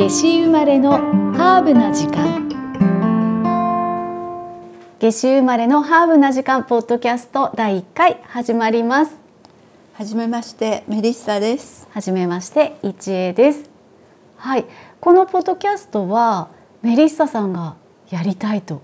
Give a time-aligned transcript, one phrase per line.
[0.00, 0.92] 夏至生まれの
[1.36, 2.48] ハーブな時間。
[4.98, 9.14] 夏至生まれのハーブな時間ポッドキャスト第1回始まります。
[9.92, 11.86] はじめましてメリッサです。
[11.90, 13.68] はじめまして一恵です。
[14.38, 14.64] はい。
[15.02, 16.48] このポッドキャストは
[16.80, 17.76] メリッサさんが
[18.08, 18.80] やりたいと。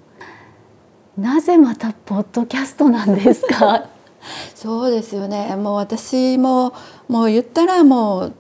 [1.16, 3.86] なぜまたポッドキャストなんですか？
[4.54, 5.56] そうですよね。
[5.56, 6.74] もう私も
[7.08, 8.32] もう言ったらもう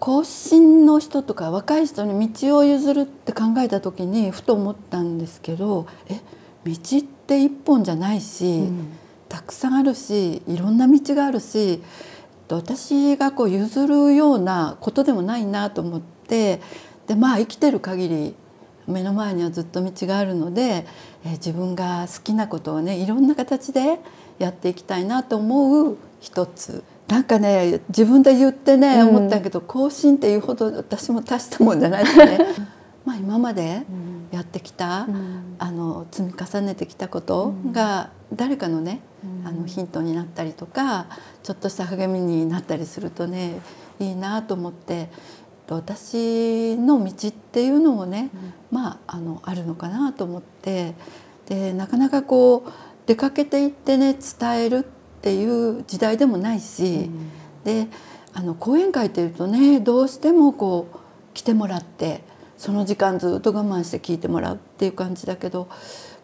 [0.00, 6.20] 後進の人とか若い人に道を譲るって考えた時にふと思ったんですけどえ
[6.64, 8.92] 道って一本じゃないし、うん、
[9.28, 11.82] たくさんあるしいろんな道があるし
[12.48, 16.60] 私がこう譲るようなことでもないなと思って
[17.06, 18.34] でまあ生きてる限り
[18.86, 20.86] 目の前にはずっと道があるので、
[21.22, 23.98] え自分が好きなことをねいろんな形で
[24.38, 32.38] やっていきたいなと思う一つなんかね自分で言ってね、思ったけど更新っていうほど私も大したもんじゃないですね。
[33.04, 33.86] まあ今まで
[34.30, 41.06] やってきた、うん、あの積み重ねてきたことが誰かのね、うん、あのヒントになったりとか
[41.42, 43.60] ちょっとした励みになったりするとね
[43.98, 45.08] いいなと思って
[45.70, 48.36] 私の道っていうのもね、う
[48.76, 50.94] ん、まああのあるのかなと思って
[51.46, 52.70] でなかなかこう
[53.06, 54.97] 出かけていってね伝えるって
[55.34, 57.10] いう時代でもないし、
[57.64, 57.88] で
[58.32, 60.98] あの講演会っていうとねどうしてもこう
[61.34, 62.22] 来てもらって
[62.56, 65.68] その時間ずっと我慢して聞いてもらうっていう感じだけど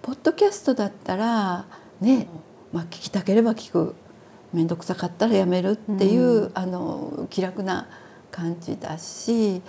[0.03, 1.67] ポッドキャストだったら
[2.01, 2.29] ね、
[2.73, 3.95] まあ、聞きたければ聞く。
[4.55, 7.89] 面倒くさかったらやめるっていう、うん、あの気楽な
[8.31, 9.61] 感じだし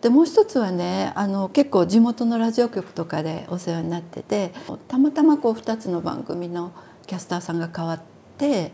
[0.00, 4.52] でもう一つはねあの結構地元のラジオ局とかでお世話になってて
[4.88, 6.72] たまたまこう2つの番組の
[7.06, 8.00] キャスターさんが変わっ
[8.42, 8.72] て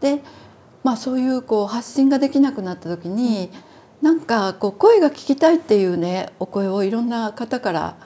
[0.00, 0.22] で、
[0.82, 3.74] まあ、そういうこう発信ができなくなった時に、うん
[4.04, 7.96] なんかこう声が聞きたいっていうねお声をいろんな方から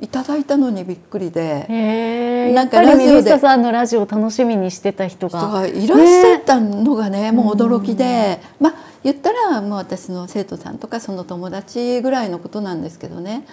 [0.00, 5.66] いただいたのにびっくりでなんかラジオでさんのラジオを楽しみにしてた人が。
[5.66, 13.46] いらっしゃったのがねもう驚きでまあ言ったらもう私の生徒さんとかその友達ぐらいのことなんですけどね。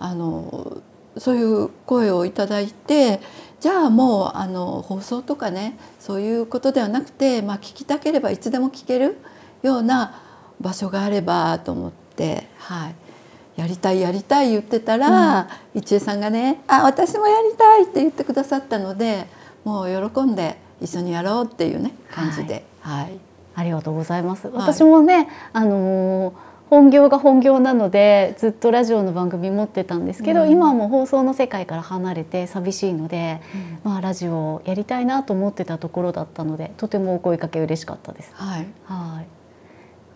[0.00, 0.78] あの
[1.18, 3.20] そういう声をいただいて
[3.60, 9.18] じゃあもうあの放送とかねそういうことではなくて、まあ、聞きたければいつでも聞ける
[9.62, 10.22] ような
[10.60, 19.26] 場所があればと思って、はい、やりたいやりたい言ってたら、うん、一恵さんがね「あ私もやりたい」って言ってくださったので
[19.64, 23.20] もう喜んで一緒にやろうっていうね感じで、はい、はい、
[23.56, 24.48] ありがとうございます。
[24.52, 33.40] 私もね、あのー本業が本業なのでずっとラジオの番組持ってたんですけど、うん、今はもう放送の世界から離れて寂しいので、
[33.84, 38.32] うん、まあ、ラジオをやりたいなと思ってたところだったのでとてもお声かけ嬉しかったです。
[38.34, 39.26] はい、はい。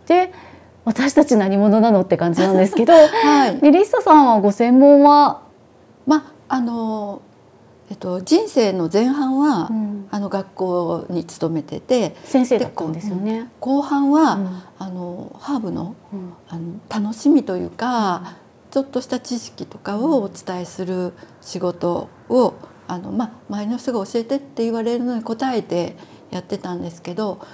[0.09, 0.33] で
[0.85, 5.43] 私たち何者なのって感じなんですけど、 はい、ミリッサさんはご専門は？
[6.07, 7.23] まあの
[7.93, 13.51] えっと、人生の前半は、うん、あの学校に勤めてて先生だったんですよね。
[13.61, 18.39] 後半は、うん、あのハーブのうん、あの楽しみというか、
[18.71, 22.55] ちょっとした知識とかをお伝えする仕事を
[22.89, 25.95] あの、まあ、周りの人が教えてって言われるのに答えて
[26.31, 27.47] やってたんですけど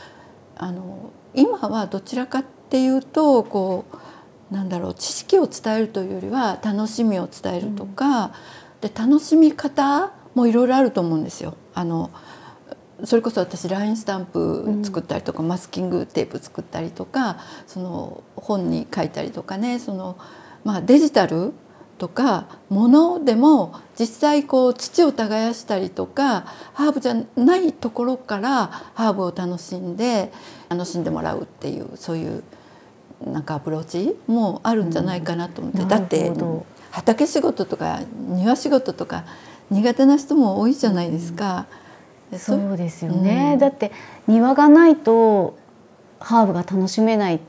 [0.56, 3.86] あの今はどちらかっていうとこ
[4.50, 11.54] うなんだろう知識を伝えるというよりは楽しみを伝えるとか、うん、で楽しみ方もいろいろあると思うんですよ。
[11.74, 12.10] あの
[13.04, 17.38] それこそ私 LINE スタンプ作ったりとか、うん、マスキングテープ作ったりとか
[17.68, 20.18] その本に書いたりとかねその、
[20.64, 21.52] まあ、デジタル
[21.98, 30.32] とか物でも実際こう土を耕したりとかハーブじゃないところからハーブを楽しんで
[30.68, 32.42] 楽しんでもらうっていうそういう
[33.24, 36.32] なんかアプローチもあるんじゃないかなと思って、うん、だって
[36.90, 39.24] 畑仕事とか庭仕事とか
[39.70, 41.66] 苦手な人も多いじゃないですか。
[42.32, 43.92] うん、そうですよね、うん、だって
[44.26, 45.56] 庭がないと
[46.20, 47.40] ハーブが楽しめない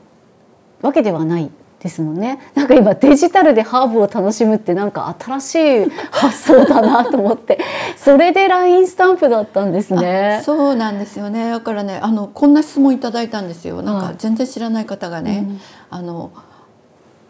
[0.80, 1.50] わけではない
[1.80, 2.38] ですもんね。
[2.54, 5.54] なんか今デジタルでハーブを楽しむってなんか新し
[5.86, 7.58] い発想だなと思って。
[7.96, 10.42] それで LINE スタンプだったんですね。
[10.44, 11.50] そうなんですよね。
[11.50, 13.80] だからねあのこんな質問いただいたんですよ。
[13.80, 15.60] なんか全然知らない方がね、うん、
[15.90, 16.30] あの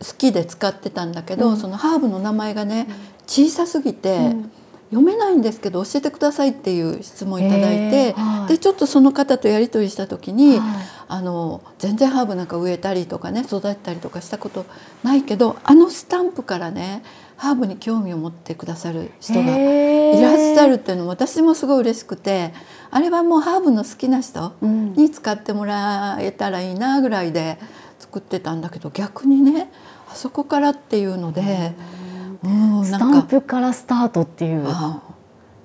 [0.01, 2.89] 好きで使ってたんだけど、うん、そのハーブの名前がね
[3.29, 4.53] 小さすぎて、うん
[4.91, 14.67] 読めないんですけど教えてくださいっていう質問いただいて、はい、でちょっとその方とやり取りした時に、はい、あの全然ハーブなんか植えたりとかね育てたりとかしたこと
[15.05, 17.05] ないけどあのスタンプからね
[17.37, 22.53] ハーブに興味を持ってくださる人がいらっしゃるっていうのも私もすごい嬉しくて
[22.91, 27.59] あれはもうハーブの好きな人に使ってもらえたらいいなぐらいで
[28.01, 29.71] 作ってたんだけど逆にね
[30.11, 32.00] あそこからっていうので、うん、
[32.43, 34.67] スタンプからスタートっていう。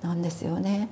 [0.01, 0.89] なんですよね。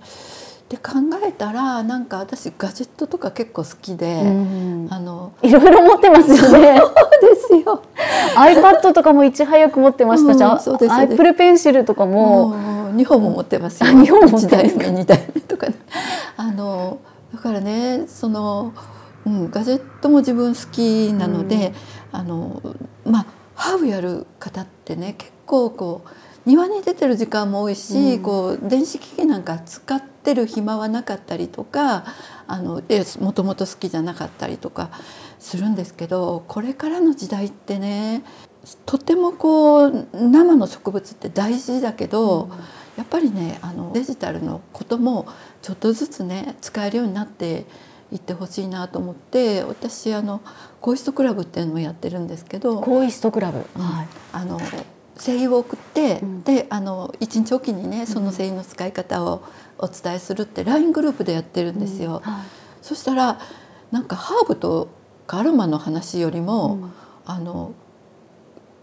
[0.69, 0.93] で考
[1.23, 6.79] えたらなんか私ガジェットとか結構好きで、うん、あのいろいろ持ってますよね。
[6.79, 7.83] そうですよ。
[8.35, 12.73] iPad とかもいち早く持ってましたし、うん、そうです、ね、Apple ペンシルとかも。
[12.93, 13.89] 2本も持ってますよ。
[13.93, 15.75] 2本持ってます2台目とか、ね、
[16.37, 16.99] あの
[17.33, 18.73] だからねその、
[19.25, 21.73] うん、ガジェットも自分好きなので、
[22.13, 22.61] うん、あの
[23.05, 23.25] まあ
[23.55, 26.09] ハーブやる方ってね結構こう
[26.45, 32.05] 庭に出てる時間も多いし、うん、こう電子機器なんか使ってる暇はなかったりとか
[32.47, 32.81] あの
[33.19, 34.89] もともと好きじゃなかったりとか
[35.39, 38.23] するんですけどこれからの時代ってね
[38.85, 42.49] とてもこう生の植物って大事だけど、うん、
[42.97, 45.27] やっぱりねあのデジタルのことも
[45.61, 47.65] ちょっとずつね使えるようになって
[48.11, 50.41] いってほしいなと思って私あの
[50.79, 54.59] コイストクラブっていうのをやってるんですけどコイストクラブ、はい、あの
[55.17, 59.43] 精油を送って、うん、であの一日おきにねその精油の使い方を
[59.77, 62.21] お伝えするって LINE グループでやってるんですよ。
[62.25, 62.31] うん。
[62.31, 62.45] はい、
[62.81, 63.39] そしたら
[63.91, 64.89] なんかハーブと
[65.27, 66.93] かアロマの話よりも、うん、
[67.25, 67.73] あの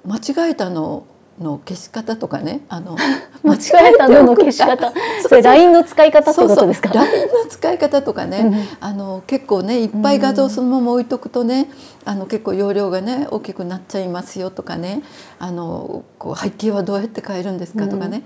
[0.05, 1.05] 間違えたの
[1.41, 2.97] の消し方とかねあの
[3.43, 4.93] 間違えたのの消し方。
[5.27, 11.71] それ LINE の使い方ってことですか？LINE の使い方とかね、あの結構ねいっぱい画像そのまま置いとくとね、
[12.05, 15.03] あの結構容量がね大きくなっちゃいますよとかね
[15.39, 18.23] あのこう背景はどうやって変えるんですかとかね、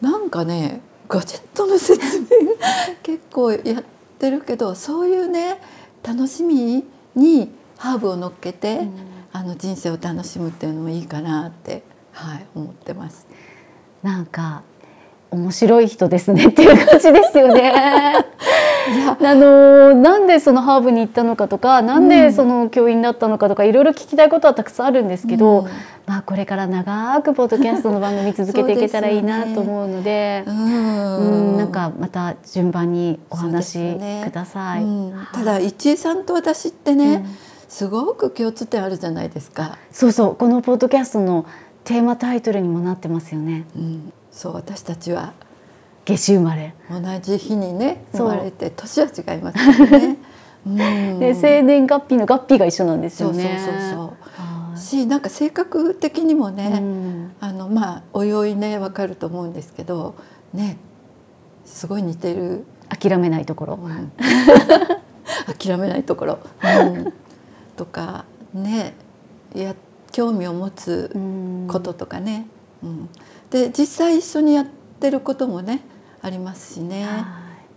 [0.00, 2.26] うん、なんかねガジェットの説明
[3.02, 3.62] 結構やっ
[4.18, 5.58] てるけどそういうね
[6.02, 6.84] 楽しみ
[7.16, 8.92] にハーブを乗っけて、うん、
[9.32, 11.82] あの人生を楽しむっていうのもいいかなって
[12.12, 13.26] はい思ってます。
[14.02, 14.62] なんか
[15.30, 17.72] 面白い人ですねっていう感じですよね。
[19.20, 25.68] あのなんでそのハーブに行ったのかとかなんでその教員だったのかとかいろいろ聞きたいことはたくさんあるんですけど、うん、
[26.06, 34.84] まあこれから長くポッドキャストの番組続けていけたらいいなと思うのでう、ね、んなんかまた順番にお話しください。
[34.84, 37.36] ねうん、ただ一恵さんと私ってね、うん、
[37.68, 39.78] すごく共通点あるじゃないですか。
[39.90, 41.46] そうそうこのポッドキャストの
[41.84, 43.64] テーマタイトルにもなってますよね。
[43.76, 45.32] うん、そう私たちは。
[46.04, 46.74] 夏至生まれ。
[46.90, 50.16] 同じ日にね生まれて年は違いますよね。
[50.64, 53.58] うん、で生年月日の月日が一緒なんですよね。
[53.64, 60.14] そうそうそうしなんか性格的にもね、うん、あのまあおいおいねわかると思うんですけど
[60.52, 60.76] ね
[61.64, 62.64] すごい似てる。
[62.88, 64.12] 諦めないところ、うん、
[65.58, 67.12] 諦めないところ、うん、
[67.74, 68.92] とかね
[69.54, 69.74] や
[70.12, 71.10] 興味を持つ
[71.68, 72.46] こととかね、
[72.82, 73.08] うん、
[73.50, 74.66] で実際一緒にやっ
[75.00, 75.80] てることもね
[76.20, 77.06] ありますしね。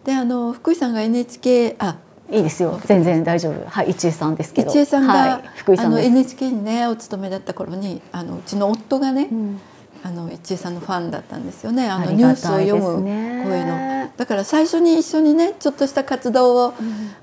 [0.04, 1.98] であの福井さんが NHK あ
[2.30, 2.80] いいですよ。
[2.86, 3.68] 全然大丈夫。
[3.68, 4.72] はい一恵さんですけど。
[4.72, 9.60] 一恵さんが、はい、福井さんあの NHK にねお勤めだった頃にあのうちの夫がね、うん、
[10.06, 11.90] あの一恵さんのファンだったんですよね。
[11.90, 13.02] あのニュースを読む
[13.44, 14.08] 声の。
[14.16, 16.74] だから最初に一緒にねちょっとした活動を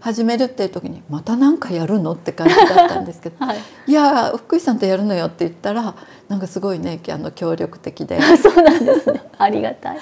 [0.00, 5.94] 始めるっていう時に、また何かやるのって感じだったんですけど、 はい、いや福井さんとやるのよって言ったら
[6.28, 8.20] なんかすごいねあの協力的で。
[8.36, 9.22] そうなんですね。
[9.38, 9.98] ありがたい。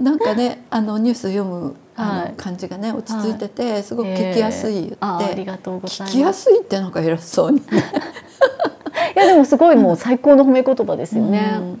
[0.00, 6.12] なんかねあのニュース読むあの感じがね落ち着いてて、すごく聞きやすい、ありがとうございます。
[6.12, 7.60] 聞きやすいってなんか偉そうに。
[9.16, 11.54] いやでもすごいもう最高の褒め言葉ですよね。
[11.58, 11.80] うん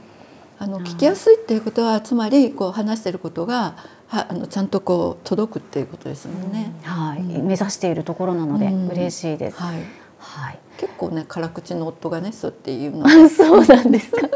[0.58, 6.72] あの聞きやすいっていうことはつまりこう話していることがはあのちゃんとこう届くっていうことですもんね。
[6.84, 9.60] うん、はい、うん、目指しているところなので嬉しいです。
[9.60, 9.82] はい。
[10.18, 10.58] はい。
[10.78, 13.08] 結構ね辛口の夫がねそうっていうの。
[13.28, 14.28] そうなんですか。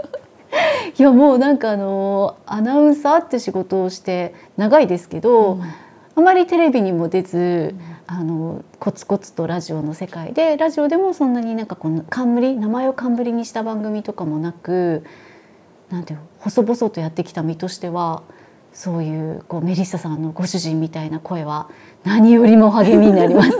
[0.98, 7.74] いやもうなんかあのアナウンサーって仕事をして長いですけど、うん、あまりテレビにも出ず、
[8.06, 15.04] あのコツコツとラジオの世界でラジオでもそんなになんかこの冠名前を冠にした番組とかもなく。
[15.90, 18.22] なんていう細々とやってきた身としては
[18.72, 21.68] そういうこうメリッサさんのご主人みたいな声は
[22.04, 23.50] 何よりも励みになります。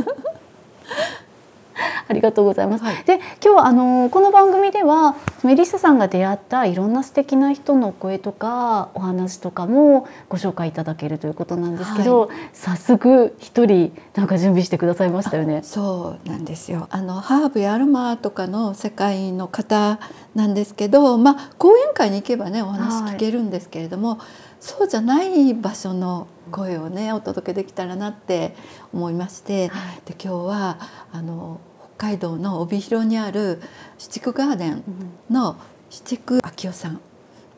[2.08, 2.84] ありがとうございます。
[2.84, 15.60] はい、で今日あのこの番組ではメリッサさんが出会ったいろんな素敵な人の声とかお話とかもご紹介いただけるということなんですけど、はい、早速一人なんか準備してくださいましたよね。
[15.62, 16.88] そうなんですよ。
[16.90, 20.00] あのハーブやアロマとかの世界の方
[20.34, 24.18] なんですけど、まあ講演会に行けばねお話聞けるんですけれども、はい、
[24.60, 28.54] そうじゃない場所の声をねお届けできたらなって
[28.92, 30.78] 思いまして、はい、で今日は
[31.12, 31.60] あの
[31.98, 33.60] 海道の帯広にある
[33.98, 34.84] 七区ガーデン
[35.28, 35.56] の
[35.90, 37.00] 七区昭夫さん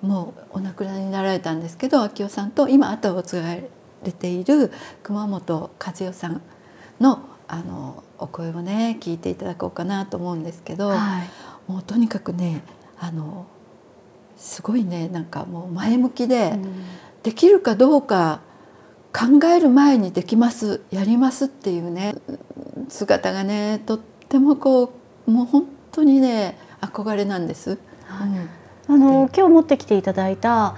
[0.01, 3.55] もうお亡くなりになられたんですけど昭夫さんと今後を継が
[4.03, 6.43] れている熊本和代さん
[6.99, 12.63] のあのお声をね聞いていただこうかなと思うんですけど、はい、もうとにかくね
[12.99, 13.47] あの
[14.37, 16.57] すごいねなんかもう前向きで、
[17.23, 18.41] できるかどうか
[19.13, 22.15] 考える前にできますやりますっていうね
[22.89, 24.93] 姿がねとってもこ
[25.27, 27.79] うもう本当にね憧れなんです。
[28.07, 28.31] はい、
[28.89, 30.77] あの今日持ってきていただいた、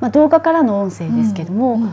[0.00, 1.82] まあ、動画からの音声ですけども、うん。
[1.82, 1.92] うん、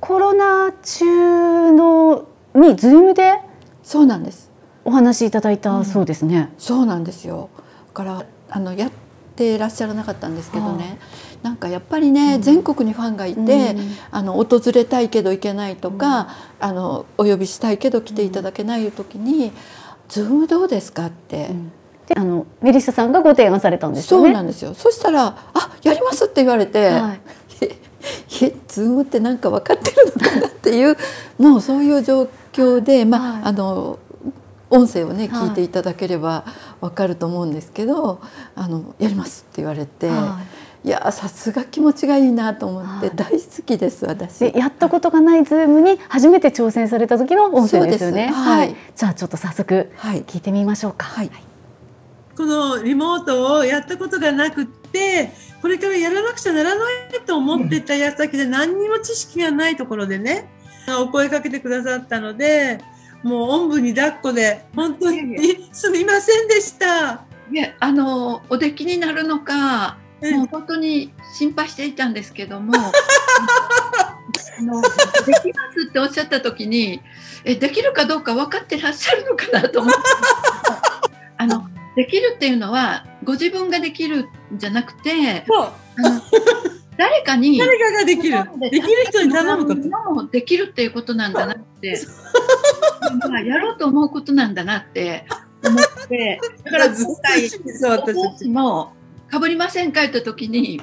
[0.00, 3.38] コロナ中のにズームで
[3.82, 4.50] そうなんです。
[4.84, 6.38] お話しいただいたそうですね。
[6.38, 7.50] うん、そうなんですよ。
[7.92, 8.90] からあのやっ
[9.36, 10.98] てらっしゃらなかったんですけどね、
[11.42, 13.46] なんかやっぱりね、うん、全国にファンがいて、うん、
[14.10, 16.28] あの訪れたいけど行けないとか、
[16.60, 19.52] あのお呼びしたいけど来ていただけない時に
[20.08, 21.50] 「ズームどうですか?」って。
[22.14, 24.26] あのメリッサさんがご提案されたんですよね。
[24.26, 24.74] そうなんですよ。
[24.74, 27.20] そしたら「あやります」って言われて「はい、
[28.44, 30.98] えズームってなんか分かってるのかな」っていう
[31.38, 33.98] もうそういう状況で、まあ、はい、あの
[34.74, 36.44] 音声をね聞いていただければ
[36.80, 38.20] わかると思うんですけど
[38.54, 40.08] 「あのやります」って言われて。
[40.08, 40.10] い。
[40.84, 44.52] さすが気持ちがいいなと思って大好きです私。
[44.54, 48.28] やったことがないズームに初めて挑戦された時の音声ですよね。
[48.28, 51.30] はい、じゃあちょっと早速聞いてみましょうか、はい、
[52.36, 60.50] このリモートをやったことがなくってこれからやらなくちゃならないと思ってた矢先で何にも知識がないところでね
[61.00, 62.80] お声かけてくださったので
[63.24, 67.24] もうおんぶに抱っこで本当にすみませんでした。
[67.50, 77.00] いやあのお出来になるのか、もう本当に心配していたんですけども あのできますっておっしゃった時に
[77.44, 80.00] えできるかどうか分かってらっしゃるのかなと思って
[81.36, 81.66] あの
[81.96, 86.22] できるっていうのはご自分ができるんじゃなくてあの
[86.96, 88.38] 誰かに誰かができる。
[88.70, 90.12] できる人に頼むこと。
[90.12, 91.98] もできるっていうことなんだなって。
[93.44, 95.26] やろうと思うことなんだなって
[95.64, 96.40] 思って。
[96.64, 98.92] だから今回私も
[99.30, 100.80] かぶりませんか言った時に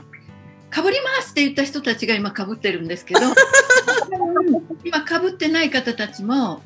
[0.70, 3.22] かぶりますって言った人たちが今かぶってるんですけど
[4.84, 6.62] 今かぶってない方たちも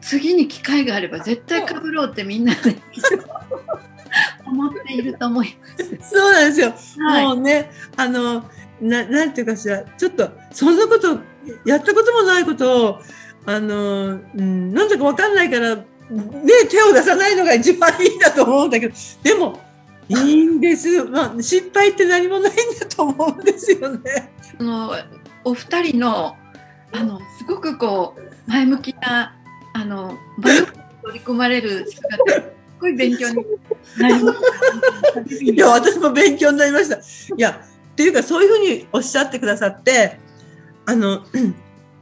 [0.00, 2.76] 次に機会があれば絶対かぶろうってみんなで
[4.46, 6.10] 思っていると思います。
[6.10, 6.74] そうなんですよ。
[7.06, 8.44] はい、もうね、あの、
[8.82, 11.18] ななんていうかしら、ちょっとそんなこと
[11.64, 13.02] やったこともないことを
[13.46, 15.84] あの、うん、なんだかわかんないから、ね、
[16.70, 19.58] 手を出さないのが一番いいんだと思うんだけど、でも、
[20.08, 21.04] いいんです。
[21.04, 24.32] まあ、失敗って何もないんだと思うんですよね。
[24.58, 24.92] あの、
[25.44, 26.36] お二人の、
[26.92, 29.34] あの、すごくこう、前向きな、
[29.74, 32.42] あの、バイオ取り込まれる姿、す
[32.78, 33.36] ごい勉強に
[33.98, 34.38] なりまし
[35.38, 35.52] た。
[35.52, 36.96] いや、私も勉強になりました。
[36.96, 37.00] い
[37.38, 40.18] や、っていうか、そういうふうにおっしゃってくださって、
[40.86, 41.24] あの、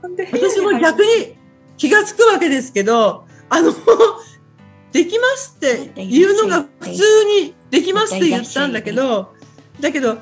[0.03, 1.37] 私も逆に
[1.77, 3.75] 気が付くわけですけど、あの、
[4.93, 9.35] できますって言うのが普通にできますって言ったんだけど、
[9.81, 10.19] だけど、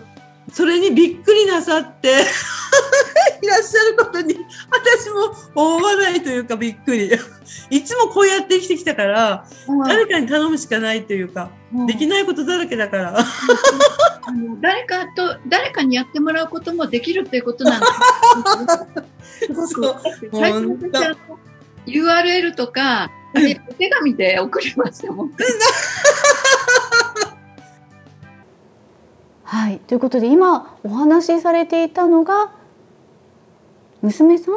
[0.53, 2.25] それにびっくりなさって
[3.42, 4.35] いらっしゃることに
[4.71, 7.11] 私も思わないというかびっくり。
[7.71, 9.47] いつもこうやって生きてきたから
[9.87, 11.50] 誰かに頼むしかないというか
[11.87, 13.18] できないことだらけだから。
[14.61, 17.87] 誰かと誰かにやってもらうこともできるっていうことなんで
[19.47, 20.00] す すごく。
[20.33, 21.16] 最初私
[21.87, 22.68] URL と。
[22.68, 25.33] かお手紙で送りましたもん。
[29.45, 32.52] はい、ということで今お話しされていたのが
[34.02, 34.55] 娘さん？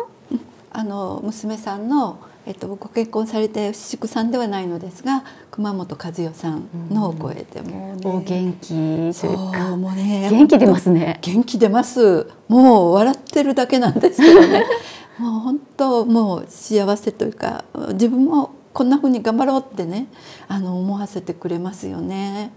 [0.74, 10.29] あの娘さんの、えっと、ご結婚されて宿さんではないのですが熊本和代さんのお声でもう、ね、お元気そうもうね。
[10.31, 11.19] 元気出ますね。
[11.21, 12.27] 元気出ます。
[12.48, 14.63] もう笑ってるだけなんですけどね。
[15.19, 20.07] もう本当もう幸せというか自分もこんな風に頑張ろうってね
[20.48, 22.53] あの思わせてくれますよね。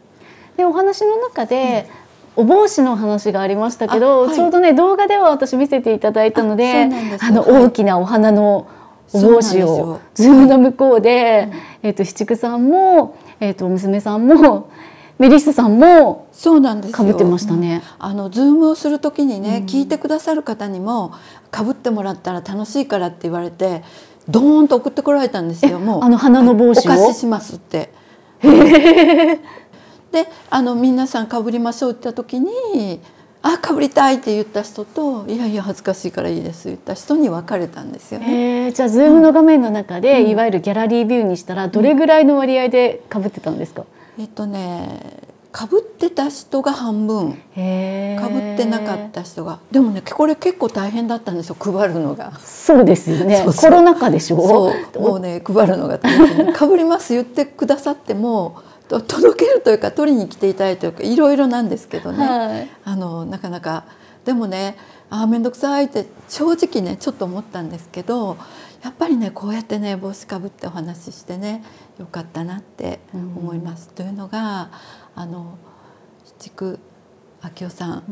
[0.56, 2.03] でお話の中で、うん
[2.36, 6.88] お帽子の話がありましたけど、はい、ちょうどね動画では私見せていただいたので
[7.20, 8.68] あの大きなお花の
[9.12, 11.48] お帽子をズームの向こうで、
[11.82, 14.70] えっ、と紫竹さんもえっ、と娘さんも
[15.18, 17.82] メリッサさんもそうなんです被ってましたね。
[18.00, 21.12] あのズームをする時にね、うん、聞いてくださる方にも
[21.54, 23.84] 被ってもらったら楽しいからって言われて
[24.28, 25.78] ドーンと送ってこられたんですよ。
[25.78, 26.92] もうあの花の帽子を？
[26.92, 27.92] お貸ししますって。
[30.14, 33.00] であの皆さんかぶりましょうって言った時に
[33.42, 38.70] 「あかぶりたい」って言った人と「いやいや恥ずかしいからいいです」言った人に分かれたんですよね。
[38.72, 43.82] じゃあ Zoom の画面の中で、うん、いわゆるギャラリービューにしたらどれぐらいの割合でかぶってたんですか、
[44.16, 47.32] うん、えっとねかぶってた人が半分。
[47.32, 49.58] かぶってなかった人が。
[49.70, 52.32] でもねこれ結構大変だったんですよ配るのが。
[52.40, 53.44] そうですよね。
[53.46, 54.36] コロナ禍でしょ？
[54.36, 55.00] そう。
[55.00, 56.52] もうね配るのが大変。
[56.52, 62.70] かぶります言ってくださってもと届けるというか取りに来ていただいてというかいろいろなんですけどね、はい。
[62.84, 63.84] あのなかなか。
[64.24, 64.76] でもね
[65.10, 68.38] あー面倒くさいって正直ねちょっと思ったんですけど
[68.82, 71.62] やっぱりねこうやってね帽子かぶってお話ししてね
[71.98, 73.88] よかったなって思います。
[73.88, 74.70] というのが
[75.14, 75.58] あの
[76.38, 76.78] 七久
[77.42, 78.02] 明夫さん、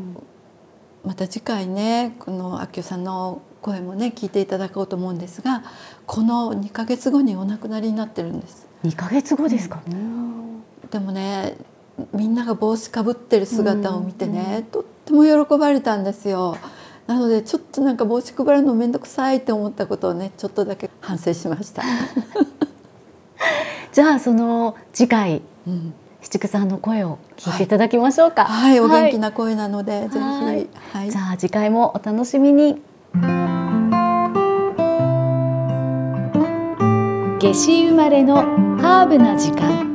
[1.05, 5.65] また次回ねこの明夫さんの声もね聞いていただこうと思うんですが
[6.07, 8.69] この2ヶ月後にお亡くなりになってるんです。
[8.85, 9.81] 2ヶ月後ですか、
[10.93, 11.57] でもね
[12.13, 16.57] みんなが帽子かぶってる姿を見てね、とっても喜ばれたんですよ。
[17.07, 21.83] なのでちょっとなんか帽子配るの面倒くさいって思ったことをねちょっとだけ反省しました。
[23.93, 25.95] じゃあその次回うん。
[26.23, 28.45] 七久さんの声を聞いていただきましょうか。
[28.45, 31.11] はい、お元気な、な声なので、ぜひ、はいはい。
[31.11, 32.81] じゃあ次回もお楽しみに。
[37.41, 38.37] 夏至生まれの
[38.81, 39.92] ハーブな時間